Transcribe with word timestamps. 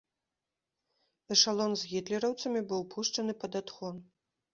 Эшалон 1.35 1.71
з 1.81 1.89
гітлераўцамі 1.91 2.61
быў 2.71 2.81
пушчаны 2.95 3.37
пад 3.45 3.51
адхон. 3.61 4.01